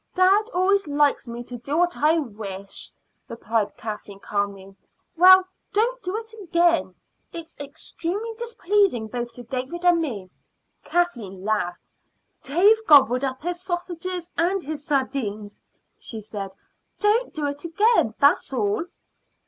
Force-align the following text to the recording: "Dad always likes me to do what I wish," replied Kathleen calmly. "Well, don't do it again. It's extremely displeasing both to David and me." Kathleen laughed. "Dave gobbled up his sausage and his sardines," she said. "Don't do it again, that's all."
"Dad 0.15 0.49
always 0.51 0.87
likes 0.87 1.27
me 1.27 1.43
to 1.43 1.59
do 1.59 1.77
what 1.77 1.95
I 1.95 2.17
wish," 2.17 2.91
replied 3.29 3.77
Kathleen 3.77 4.19
calmly. 4.19 4.75
"Well, 5.15 5.43
don't 5.73 6.01
do 6.01 6.17
it 6.17 6.33
again. 6.41 6.95
It's 7.31 7.55
extremely 7.59 8.33
displeasing 8.35 9.05
both 9.09 9.31
to 9.33 9.43
David 9.43 9.85
and 9.85 10.01
me." 10.01 10.31
Kathleen 10.83 11.43
laughed. 11.45 11.91
"Dave 12.41 12.79
gobbled 12.87 13.23
up 13.23 13.43
his 13.43 13.61
sausage 13.61 14.07
and 14.37 14.63
his 14.63 14.83
sardines," 14.83 15.61
she 15.99 16.19
said. 16.19 16.55
"Don't 16.99 17.31
do 17.31 17.45
it 17.45 17.63
again, 17.63 18.15
that's 18.17 18.51
all." 18.51 18.85